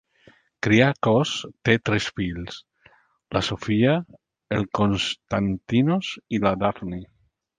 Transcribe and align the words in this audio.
Kyriakos 0.67 1.33
té 1.67 1.75
tres 1.89 2.07
fills, 2.19 2.57
la 3.37 3.43
Sofia, 3.49 3.93
el 4.59 4.67
Konstantinos 4.79 6.13
i 6.39 6.43
la 6.47 6.57
Dafni. 6.65 7.03